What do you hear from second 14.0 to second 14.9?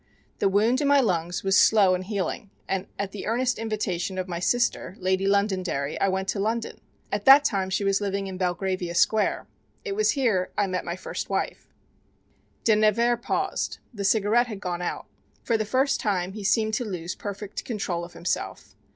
cigarette had gone